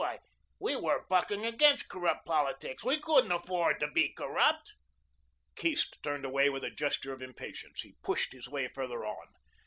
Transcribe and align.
Why, 0.01 0.17
we 0.57 0.75
were 0.75 1.05
bucking 1.07 1.45
against 1.45 1.87
corrupt 1.87 2.25
politics. 2.25 2.83
We 2.83 2.99
couldn't 2.99 3.31
afford 3.31 3.79
to 3.81 3.87
be 3.87 4.09
corrupt." 4.13 4.73
Keast 5.55 6.01
turned 6.01 6.25
away 6.25 6.49
with 6.49 6.63
a 6.63 6.71
gesture 6.71 7.13
of 7.13 7.21
impatience. 7.21 7.81
He 7.81 7.97
pushed 8.01 8.33
his 8.33 8.49
way 8.49 8.67
farther 8.67 9.05
on. 9.05 9.27